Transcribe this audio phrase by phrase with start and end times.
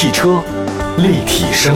[0.00, 0.40] 汽车
[0.98, 1.74] 立体声，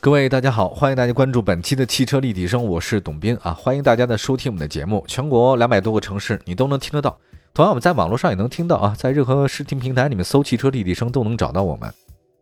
[0.00, 7.18] 各位大家好，欢迎大家关注本期的汽车立体声，我是董斌啊，欢迎大家的收听我们的节目，全国两百多个城市你都能听得到，
[7.52, 11.92] 同样我们在网络上也能听到啊，在任何视听平台里面搜“汽车立体声”都能找到我们。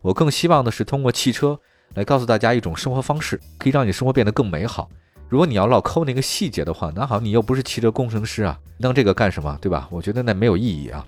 [0.00, 1.59] 我更希望的是通过汽车
[1.95, 4.89] 来告诉大家一种生活方式，可以让你生活变得更美好。
[5.29, 9.89] 如果你要老抠那个细节的话，那好，你又不是汽车工程师啊，弄这个干什么，对吧？
[9.91, 11.05] 我觉得那没有意义啊。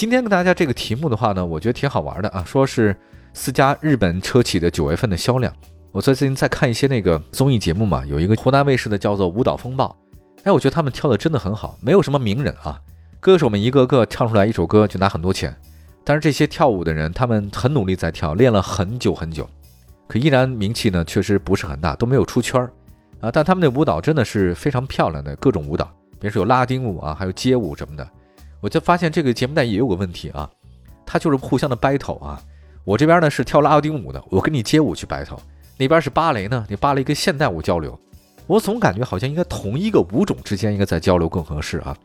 [0.00, 2.96] 今天跟大家这个题目的话呢，我觉得挺好玩的啊，说是
[3.34, 5.54] 四家日本车企的九月份的销量。
[5.92, 9.94] 我最近在看一些那个综艺节目嘛，有一个湖南卫视的叫做《舞蹈风暴》，
[10.44, 12.80] 哎，我觉得他们跳的真的很好，没有什么名人啊，
[13.20, 15.54] 歌手们一个个唱出来一首歌就拿很多钱，
[16.02, 19.46] 但是这些跳舞的人，他们很努力在跳，练了很久很久，
[20.08, 22.72] 可依然名气呢确实不是很大，都没有出圈儿。
[23.20, 25.84] 啊，但他们的舞蹈真的是非常漂亮的各种舞蹈，
[26.18, 28.08] 比如说有拉丁舞啊，还有街舞什么的。
[28.60, 30.48] 我就发现这个节目带也有个问题啊，
[31.04, 32.42] 它就是互相的 battle 啊。
[32.84, 35.36] 我这边呢是跳拉丁舞的，我跟你街舞去 battle；
[35.76, 37.98] 那边是芭蕾呢，你芭蕾跟现代舞交流。
[38.46, 41.96] 我总感觉好像应该同一个舞种之间应该在交流更合适啊。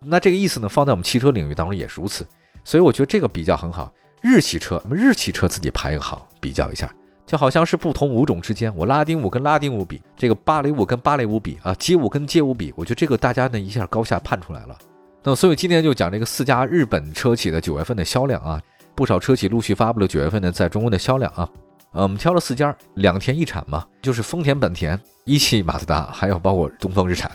[0.00, 2.26] 那这个意思呢，放在我们汽车领域当中也是如此。
[2.64, 3.92] 所以我觉得这个比较很好。
[4.20, 6.92] 日系车，日系车自己排一个好，比较一下。
[7.26, 14.76] 就好像是不同舞种之间，我拉丁舞跟拉丁舞比，这个芭蕾舞跟芭蕾舞比啊，街舞跟街舞比，我觉得这个大家呢一下高下判出来了。
[15.24, 18.60] 那所以今天就讲这个四家日本车企的九月份的销量啊，
[18.94, 21.48] 不少车企陆续发布了九月份的在中国的销量啊。
[21.92, 27.30] 呃，我们挑了四家，两天一产嘛，就是丰田、本田、一汽、马自达，还有包括东风日产。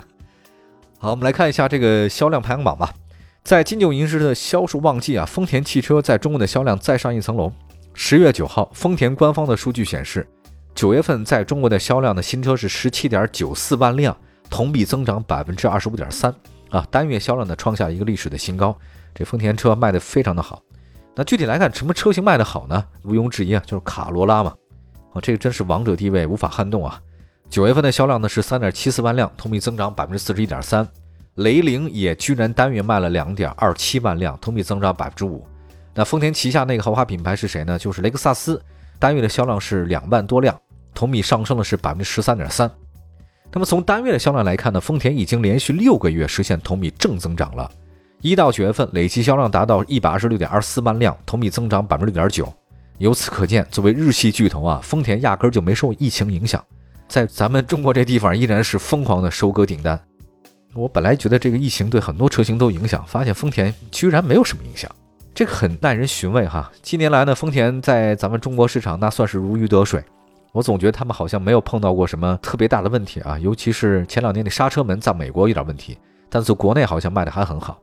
[0.97, 2.93] 好，我们来看一下这个销量排行榜吧。
[3.43, 7.49] 在金九银十的销售旺季啊，丰田汽车在中国的销量再上一层楼。
[7.93, 10.27] 十月九号，丰田官方的数据显示，
[10.75, 14.17] 九月份在中国的销量的新车是十七点九四万辆，
[14.49, 16.33] 同比增长百分之二十五点三
[16.69, 18.77] 啊，单月销量呢创下一个历史的新高。
[19.13, 20.61] 这丰田车卖的非常的好。
[21.15, 22.85] 那具体来看，什么车型卖的好呢？
[23.03, 24.53] 毋庸置疑啊，就是卡罗拉嘛。
[25.13, 27.01] 啊，这个真是王者地位，无法撼动啊。
[27.49, 30.87] 九月份的销量呢是三点七四万辆，同比增长百分之四十一点三。
[31.35, 35.45] 雷凌也居然单月卖了两点二七万辆，同比增长百分之五。
[35.93, 37.79] 那丰田旗下那个豪华品牌是谁呢？
[37.79, 38.61] 就是雷克萨斯，
[38.99, 40.59] 单月的销量是两万多辆，
[40.93, 42.69] 同比上升的是百分之十三点三。
[43.53, 47.69] 那么从单月的销量来看呢，丰田已经连续六个月实现同比正增长了。
[48.21, 52.51] 一到九月份累计销量达到一百二十六点二四万辆，同比增长百分之六点九。
[52.97, 56.63] 由此可见，作为日系巨头啊，丰田压根就没受疫情影响，
[57.07, 59.99] 在咱们中国这地方依然是疯狂的收割订单。
[60.73, 64.89] 我本来觉得这个疫情对很多车型都影响，发现丰田居然没有什么影响。
[65.33, 66.71] 这个很耐人寻味哈。
[66.81, 70.03] 近年来呢，丰田在咱们中国市场那算是如鱼得水。
[70.57, 73.37] 我总觉得他们好像没有碰到过什么特别大的问题啊。
[73.37, 75.95] 尤其是前两年的刹车门在美国有点问题，
[76.31, 77.79] 但是国内好像卖的还很好。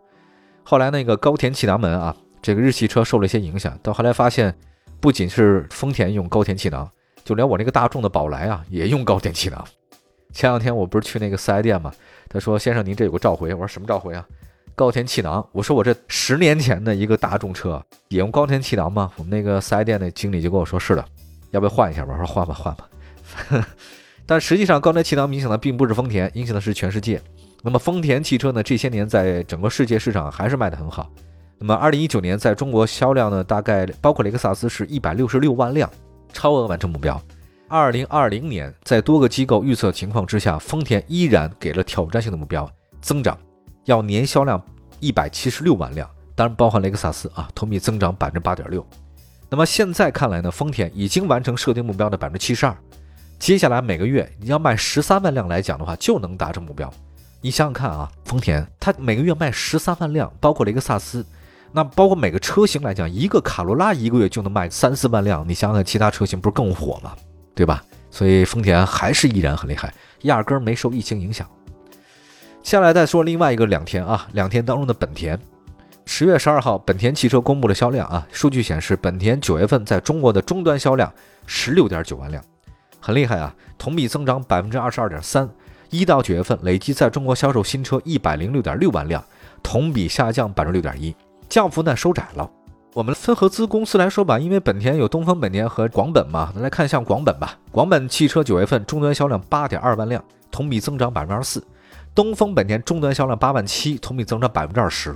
[0.64, 3.78] 后来那个高田气囊门啊，这个日系车受了一些影响。
[3.80, 4.52] 到后来发现，
[4.98, 6.90] 不仅是丰田用高田气囊，
[7.24, 9.64] 就连我那个大众的宝来啊也用高田气囊。
[10.32, 11.92] 前两天我不是去那个四 S 店嘛，
[12.28, 14.26] 他说：“先生，您这有个召回。”我说：“什么召回啊？”
[14.74, 19.12] 高田气囊，我说我这十年前的一个大众车也用高田气囊吗？
[19.16, 21.04] 我们那个四 S 店的经理就跟我说是的，
[21.54, 22.12] 要不要换一下吧？
[22.12, 22.88] 我说换吧，换吧。
[24.26, 27.22] 但实际上，高田气囊影响的并不是丰田，影响的是全世界。
[27.62, 31.08] 那么丰田汽车呢，这些年在整个世界市场还是卖得很好。
[31.58, 35.88] 那么二零一九年在中国销量呢，大概包括雷克萨斯是一百六十六万辆，
[36.32, 37.20] 超额完成目标。
[37.68, 42.68] 二零二零年在多个机构预测情况之下，丰田依然给了挑战性的目标，
[43.00, 43.38] 增长。
[43.84, 44.60] 要年销量
[45.00, 48.84] 一百七十六万辆，当然包含雷克萨斯啊，同比增长百分之八点六。
[49.54, 52.76] 那么现在看来呢，丰田已经完成设定目标的百分之七十二。
[53.38, 56.92] 接下来每个月你要卖十三万辆来讲的话，就能达成目标。
[57.40, 61.24] 你想想看啊，丰田它每个月卖十三万辆，包括雷克萨斯，
[61.70, 65.48] 那包括每个车型来讲，一个卡罗拉一个月就能卖三四万辆。
[65.48, 67.14] 你想想，其他车型不是更火吗？
[67.54, 67.80] 对吧？
[68.10, 71.48] 所以丰田还是依然很厉害，压根儿没受疫情影响。
[72.64, 75.38] 下来再说另外一个两天啊，两天当中的本田，
[76.06, 81.12] 十月十二号，本田汽车公布了销量啊，数据显示，本田九月份在中国的终端销量
[81.46, 82.42] 十六点九万辆，
[83.00, 85.48] 很厉害啊，同比增长百分之二十二点三。
[85.90, 89.24] 一到九月份累计在中国销售新车一百零六点六万辆，
[89.62, 91.14] 同比下降百分之六点一，
[91.48, 92.48] 降幅呢收窄了。
[92.92, 97.58] 我们分合资公司来说吧，因为本田有东风本田和广本嘛，来看一下广本吧。
[97.72, 101.66] 广本汽车九月份终端销量八点二万辆，同比增长百分之二十四。
[102.14, 105.12] 东风本田终端销量八万七，同比增长百分之二十。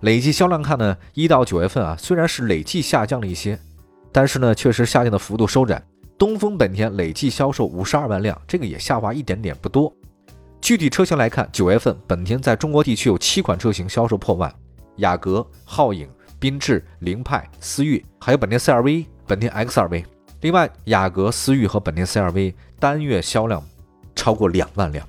[0.00, 3.58] 累计销量看呢，一到九月份啊，虽然是累计下降了一些，
[4.10, 5.82] 但是呢，确实下降的幅度收窄。
[6.18, 9.92] 东风本田累计销售五十二万辆，这个也下滑一点点，不多。
[10.60, 14.52] 具体车型来看，九月份本田在中国地区有七款车型销售破万：
[14.96, 16.08] 雅阁、皓影、
[16.38, 20.04] 缤智、凌派、思域，还有本田 CR-V、本田 XR-V。
[20.42, 23.62] 另外，雅阁、思域和本田 CR-V 单月销量
[24.14, 25.06] 超过两万辆。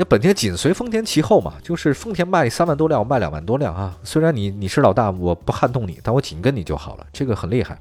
[0.00, 3.98] 那本田紧随丰田其后嘛，就是丰田卖三万多辆，卖两万多辆啊。
[4.04, 7.76] 虽然你你是老大，我不撼动你，但我紧跟你就好了，这个很厉害。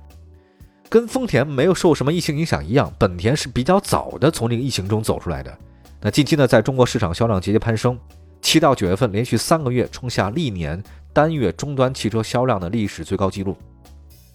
[0.89, 5.55] 跟丰田没有受什么疫情影响一样，本田是比较早的从这个疫情中走出来的。
[6.01, 7.95] 那近期呢，在中国市场销量节节攀升，
[8.41, 10.81] 七到九月份连续三个月冲下历年
[11.13, 13.55] 单月终端汽车销量的历史最高纪录。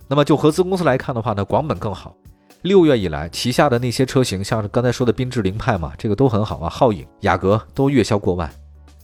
[0.07, 2.15] 那么就合资公司来看的话呢，广本更好。
[2.63, 6.71] 六月以来，旗下的那些车型，像是刚才说的缤智凌派嘛，这个都很好啊。
[6.71, 8.49] 皓影、雅阁都月销过万。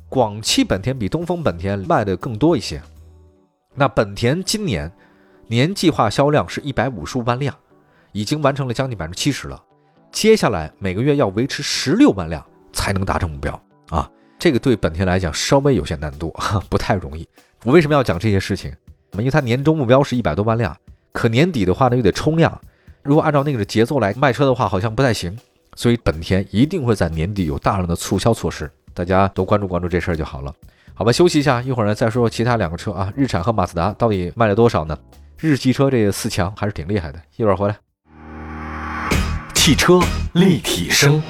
[0.09, 2.81] 广汽本田比东风本田卖的更多一些。
[3.75, 4.91] 那本田今年
[5.49, 7.53] 年计划销量是一百五十五万辆，
[8.13, 9.61] 已经完成了将近百分之七十了。
[10.13, 13.61] 接下来每个月要维持十六万辆才能达成目标
[13.91, 14.09] 啊！
[14.39, 16.33] 这个对本田来讲稍微有些难度，
[16.71, 17.29] 不太容易。
[17.65, 18.73] 我为什么要讲这些事情？
[19.15, 20.75] 因为它年终目标是一百多万辆，
[21.13, 22.61] 可年底的话呢又得冲量。
[23.09, 25.35] 如果按照那个的节奏来卖车的话，好像不太行，
[25.77, 30.53] 所以本田一定会在年底有大量的促销措施，大家都关注关注这事儿就好了。
[30.93, 34.99] 好吧，休息一下，一会儿呢再说说其他两个车啊，日产和马自达到底卖了多少呢？
[35.39, 37.79] 日系车这四强还是挺厉害的，一会儿回来。
[39.55, 39.99] 汽车
[40.35, 41.23] 立体声，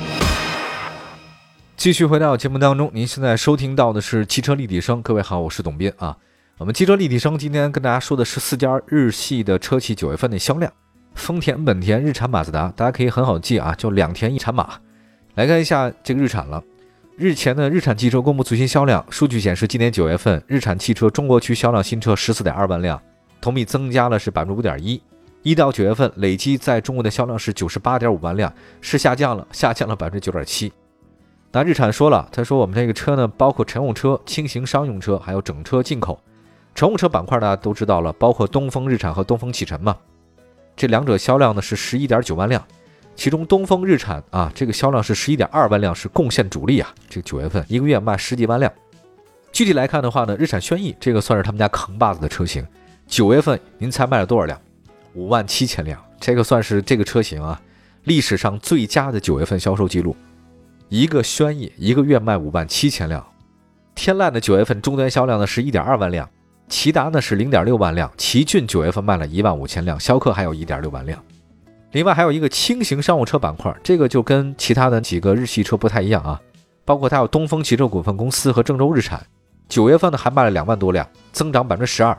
[1.76, 5.00] 继续回到节目当中，您现在收听到的是汽车立体声。
[5.00, 6.16] 各位好，我是董斌啊。
[6.56, 10.72] 我们汽车立体声今天跟大家说的是四家日系的车企九月份的销量。
[11.18, 14.78] 丰田、本田、日产、马自达，大家可以很好记啊，就两田一产马。
[15.34, 16.62] 来看一下这个日产了。
[17.16, 23.00] 日前的日产汽车公布最新销量数据显示，今年九月份日产汽车中国区销量新车十四点二万辆，
[23.40, 25.02] 同比增加了是百分之五点一。
[25.42, 30.72] 一到九月份累计在中国的销量是九十八点五万辆，是下降了，下降了百分之九点七。
[31.50, 36.20] 那日产说了，他说我们这个车呢，包括乘用车、轻型商用车，还有整车进口。
[36.74, 39.96] 乘用车板块大家都知道了，包括东风日产和东风启辰嘛。
[40.78, 42.64] 这两者销量呢是十一点九万辆，
[43.16, 46.94] 其中东风日产啊，这个销量是十一点二万辆，是贡献主力啊。
[47.10, 48.72] 这个九月份一个月卖十几万辆。
[49.50, 52.64] 具体来看的话呢，日产轩逸这个算是他们家扛把子的车型，
[53.08, 54.56] 九月份您猜卖了多少辆？
[55.14, 57.60] 五万七千辆，这个算是这个车型啊
[58.04, 60.16] 历史上最佳的九月份销售记录。
[60.88, 63.26] 一个轩逸一个月卖五万七千辆。
[63.96, 66.30] 天籁的九月份终端销量呢是一点二万辆。
[66.68, 71.18] 骐达呢是零点六万辆，奇骏九月份卖了一万五千辆，逍客还有一点六万辆。
[71.92, 76.40] 另外还有一个轻型商务车板块，这个就跟其他的几个日系车不太一样啊。
[76.84, 79.26] 包括它有东风汽车股份公司和郑州日产，
[79.68, 82.16] 九月份呢还卖了两万多辆，增长百分之十二。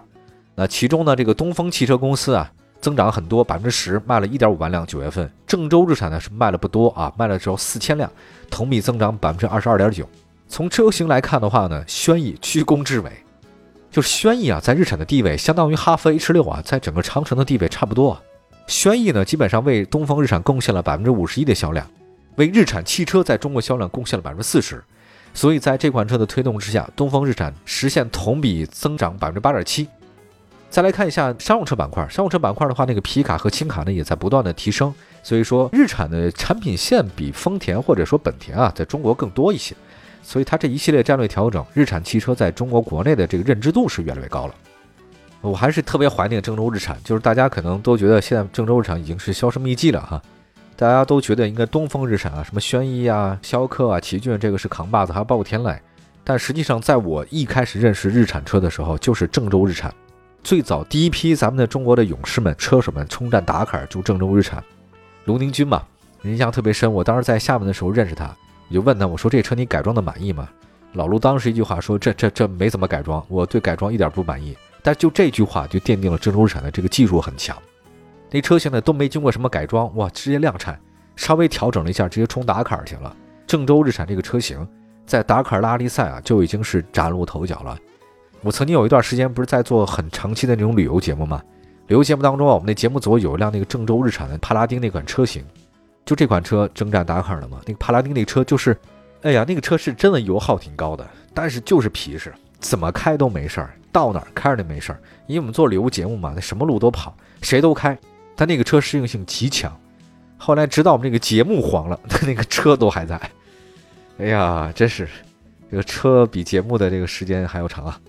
[0.56, 2.52] 那其中呢这个东风汽车公司啊
[2.82, 4.86] 增长很多，百分之十，卖了一点五万辆。
[4.86, 8.12] 九月份郑州日产呢是卖了不多啊，卖了只有四千辆，
[8.50, 10.10] 同比增长百分之二十二点九。
[10.48, 13.12] 从车型来看的话呢，轩逸居功至伟。
[13.92, 18.12] 就是轩逸啊，在日产的地位相当于哈弗 H 六啊，在整个长城的地位差不多。
[18.12, 18.22] 啊
[18.68, 21.90] 轩逸呢，基本上为东风日产贡献了百分之五十一的销量，
[22.36, 24.84] 为日产汽车在中国销量贡献了百分之四十。
[25.34, 29.88] 所以在这款车的推动之下，东风日产实现同比增长百分之八点七。
[30.70, 34.94] 再来看一下商用车板块，商用车板块的话，那个皮卡和轻卡呢也在不断的提升。
[35.24, 39.76] 所以说，日产的产品线比丰田或者说本田啊，在中国更多一些。
[40.22, 44.54] 所以它这一系列战略调整，日产汽车在中国国内的这个认知度是越来越高了。
[45.42, 50.22] 我还是特别怀念郑州日产，就是大家可能都觉得现在郑州日产已经是销声匿迹了哈，
[50.76, 55.80] 大家都觉得应该东风日产啊，什么轩逸啊、逍客啊、奇骏这个是扛把子，还有包括天籁。
[56.26, 59.94] 但实际上，在我一开始认识日产车的时候，就是郑州日产。
[60.44, 64.64] 最早第一批咱们的中国的勇士们、车手们冲战达喀尔，就郑州日产，
[65.26, 65.84] 卢宁军嘛，
[66.24, 66.92] 印象特别深。
[66.94, 68.30] 我当时在厦门的时候认识他。
[68.70, 70.48] 我就问他，我说这车你改装的满意吗？
[70.94, 74.56] 老卢当时一句话说，这这这没怎么改装，我对改装一点不满意。
[74.82, 77.58] 但就这句话就奠定了郑州日产的这个技术很强。
[78.32, 80.80] 那车现在都没经过什么改装，哇，直接量产，
[81.16, 83.16] 稍微调整了一下，直接冲达喀尔去了。
[83.46, 84.68] 郑州日产这个车型
[85.06, 87.78] 在达喀尔拉力赛啊就已经是崭露头角了。
[88.42, 91.42] 我曾经有一段时间不是在做很长期的那种旅游节目吗？
[91.88, 95.44] 旅游节目当中啊，我们那节目组有一辆那个郑州日产的帕拉丁那款车型。
[96.10, 97.60] 就这款车征战达喀尔了嘛？
[97.68, 98.76] 那个帕拉丁那车就是，
[99.22, 105.00] 哎呀，那个车是真的油耗挺高的，但是就是皮实，怎么开都没事儿，到哪儿开着都没事儿。
[105.28, 107.96] 因为我们做旅游节目嘛，那什么路都跑，谁都开，
[108.36, 109.72] 但那个车适应性极强。
[110.36, 113.22] 后来直到我们这个节目黄了，那个车都还在。
[114.18, 115.08] 哎呀，真是，
[115.70, 118.02] 这个车比节目的这个时间还要长啊。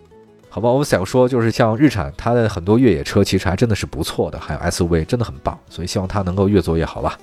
[0.48, 7.18] 好吧，我们想说就是像日产，它的很多越野车其实还真的是不错的，还有 SUV 真的很棒，所以希望它能够越做越好吧。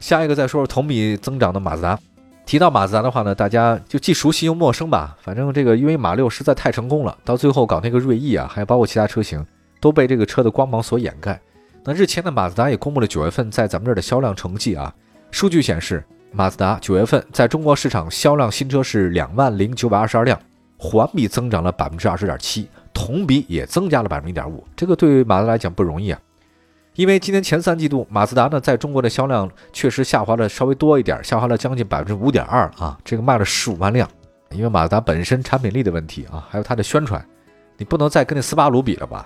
[0.00, 1.98] 下一个再说说同比增长的马自达。
[2.46, 5.16] 提到马自达的话呢，大家就既熟悉又陌生吧。
[5.22, 9.46] 反正这个因为马六实在太成功了，到最后搞那个锐意啊，还有包括其他车型，
[9.80, 11.40] 都被这个车的光芒所掩盖。
[11.84, 14.92] 那日前的马自达也公布了九月份在咱们这儿的销量成绩啊，
[15.30, 16.02] 数据显示，
[16.32, 20.36] 马自达九月份在中国市场销量新车是两万零九百二十二辆，
[20.76, 24.66] 环比增长了百分之二十点七，同比也增加了百分之一点五。
[24.74, 26.20] 这个对于马自达来讲不容易啊，
[27.00, 34.06] 因为今年前三季度马自达呢在中国的销量确实下滑了稍微多一点，下滑了将近百分之五点二啊，这个卖了十五万辆。
[34.50, 37.24] 因为马自达本身产品力的问题啊，还有它的宣传，
[37.78, 39.24] 你不能再跟那斯巴鲁比了吧？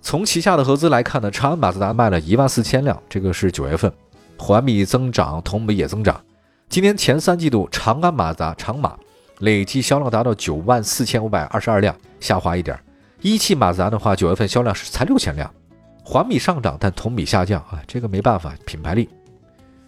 [0.00, 3.92] 从旗下的合资来看呢，长安马自达卖了一万四千辆，这个是九月份，
[4.36, 6.20] 环比增长，同比也增长。
[6.68, 8.96] 今年前三季度，长安马自达长马
[9.38, 12.76] 累计销量达到九万四千五百二十二辆，下滑一点。
[13.20, 15.48] 一汽马自达的话，九月份销量是才六千辆，
[16.08, 19.08] 环比上涨，但同比下降啊，这个没办法，品牌力。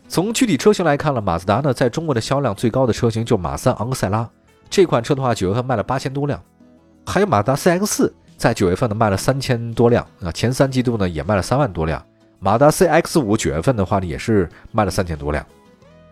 [0.09, 4.29] 从具体车型来看了，马自达呢，在中国的销量最高的车型就马三昂克赛拉。
[4.69, 6.43] 这款车的话，九月份卖了八千多辆，
[7.07, 12.05] 还有马自达 CX 四，在九月份呢卖了三千多辆啊，前三季度呢也卖了三万多辆。
[12.41, 15.47] 马达 CX 五九月份的话呢也是卖了三千多辆。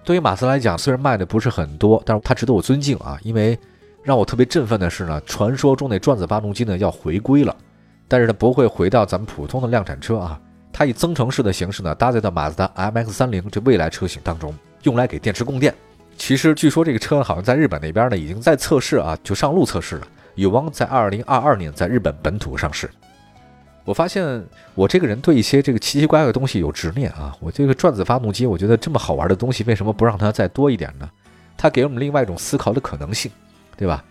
[0.04, 3.58] 对于马自达来讲，虽然卖的不是很多，但是它值得我尊敬啊，因为
[4.04, 7.56] 让我特别振奋的是呢，传说中的转子发动机呢要回归了，
[8.08, 10.40] 但是呢不会回到咱们普通的量产车啊，
[10.72, 15.74] 它以增程式的形式呢搭载到马自达 MX 三零这未来车型当中，用来给电池供电。
[16.16, 22.88] 其实据说这个车好像在日本那边呢已经在测试啊，就上路测试了，有望在二零二二年在日本本土上市。
[23.84, 24.44] 我发现
[24.74, 31.08] 我这个人对一些这个奇奇怪怪的东西有执念啊，我这个转子发动机，我觉得这么好玩的东西，为什么不让它再多一点呢？
[31.56, 33.30] 它给我们另外一种思考的可能性，
[33.76, 34.02] 对吧？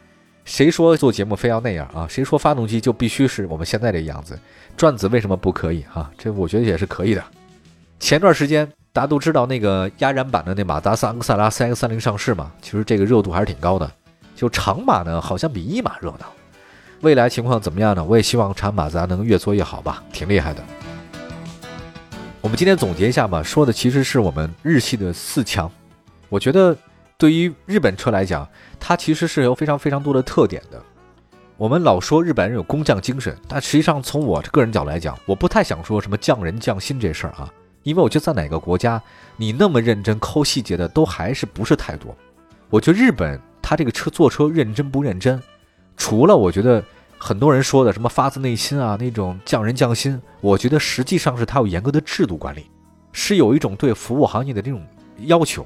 [0.46, 2.08] 谁说做节目非要那样啊？
[2.10, 4.40] 谁说发动机就必须是我们现在这个样子？
[4.78, 6.10] 转子为什么不可以啊？
[6.18, 7.24] 这我觉得也是可以的。
[8.00, 8.72] 前段时间。
[8.96, 13.92] 大家都知道那个压燃版的那马达斯昂克萨拉 CX 三零上市嘛，其实这个热度还是挺高的。
[14.38, 16.32] 就长马呢，好像比一马热闹。
[17.02, 18.02] 未来情况怎么样呢？
[18.02, 20.64] 我也希望长马达能越做越好吧，挺厉害的。
[22.40, 25.70] 我们今天总结一下吧，说的其实是我们日系的四强。
[26.30, 26.74] 我觉得
[27.18, 28.48] 对于日本车来讲，
[28.80, 30.82] 它其实是有非常非常多的特点的。
[31.58, 37.50] 我们老说日本人有工匠精神，但实际上从我个人角度来讲，我不太想说什么匠人匠心这事儿啊。
[37.84, 39.02] 因为我觉得在哪个国家，
[39.38, 42.14] 你那么认真抠细节的都还是不是太多。
[42.70, 45.42] 我觉得日本他这个车坐车认真不认真，
[45.96, 46.84] 除了我觉得
[47.18, 52.70] 很多人说的什么发自内心啊那种匠人匠心，我觉得实际上是他有严格的制度管理，
[53.14, 54.86] 是有一种对服务行业的这种
[55.20, 55.66] 要求，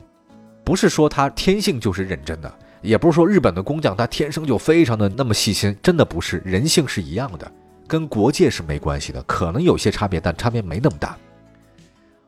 [0.69, 7.51] 不是说他天性就是认真的，也不是说日本的工匠他天生就非常的那么细心，真的不是，人性是一样的，
[7.87, 11.17] 跟国界是没关系的，可能有些差别，但差别没那么大。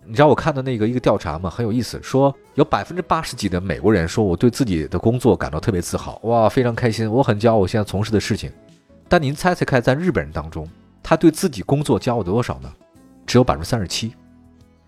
[0.04, 1.52] 你知道我看的那个一个调查吗？
[1.52, 8.52] 很有意思，说有百分之八十几的美国人说我对自己的工作感到特别自豪，哇，非常开心，我很骄傲我现在从事的事情。
[9.08, 10.68] 但您猜猜看，在日本人当中，
[11.04, 12.74] 他对自己工作骄傲多少呢？
[13.28, 14.16] 只有百分之三十七。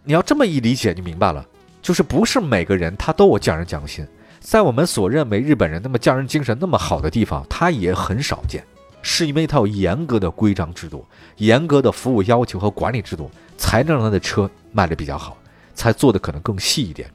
[0.04, 1.46] 你要这么一理解，就明白了，
[1.84, 4.08] 就是不是每个人他都有匠人匠心，
[4.40, 8.64] 在我们所认为日本人那么匠人精神那么好的地方，他也很少见，
[9.04, 11.06] 是因为他有严格的规章制度、
[11.38, 14.50] 严格的服务要求和管理制度，才能让他的车。
[14.76, 15.38] 卖的比较好，
[15.76, 17.08] 才做的可能更细一点，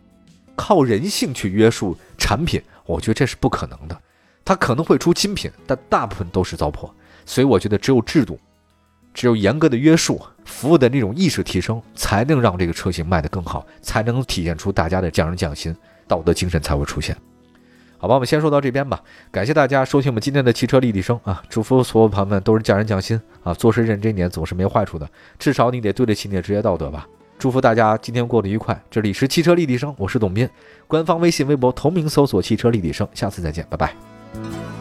[0.54, 4.00] 靠人性去约束产品，我觉得这是不可能的。
[4.44, 6.88] 它可能会出精品，但大部分都是糟粕。
[7.26, 8.38] 所以我觉得只有制度，
[9.18, 15.74] 只有严格的约束，服务的那种意识提升，才能让这个车型卖得更好，才能体现出大家的匠人匠心，
[16.06, 17.16] 道德精神才会出现。
[17.98, 19.02] 好吧，我们先说到这边吧。
[19.32, 21.42] 感谢大家收听我们今天的汽车立体声啊！
[21.48, 23.52] 祝福所有朋友们都是匠人匠心啊！
[23.52, 25.10] 做事认真一点，总是没坏处的。
[25.36, 27.04] 至少你得对得起你的职业道德吧。
[27.40, 28.80] 祝福大家今天过得愉快。
[28.88, 30.48] 这里是汽车立体声，我是董斌。
[30.86, 33.08] 官方微信、微博同名搜索“汽车立体声”。
[33.14, 34.77] 下次再见，拜拜。